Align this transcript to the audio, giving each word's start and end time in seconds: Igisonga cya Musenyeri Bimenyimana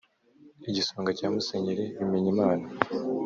Igisonga 0.69 1.09
cya 1.17 1.27
Musenyeri 1.33 1.85
Bimenyimana 1.97 2.65